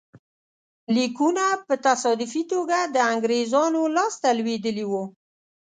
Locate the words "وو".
4.91-5.03